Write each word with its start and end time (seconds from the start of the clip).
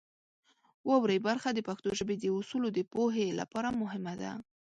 واورئ 0.87 1.19
برخه 1.27 1.49
د 1.53 1.59
پښتو 1.67 1.89
ژبې 1.99 2.15
د 2.19 2.25
اصولو 2.37 2.67
د 2.73 2.79
پوهې 2.93 3.27
لپاره 3.39 3.69
مهمه 3.81 4.13
ده. 4.21 4.31